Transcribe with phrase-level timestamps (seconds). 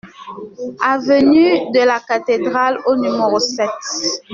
[0.83, 3.69] Avenue de la Cathédrale au numéro sept